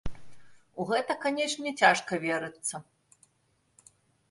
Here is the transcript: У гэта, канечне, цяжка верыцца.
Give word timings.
У 0.83 0.87
гэта, 0.91 1.15
канечне, 1.25 1.69
цяжка 1.83 2.13
верыцца. 2.25 2.75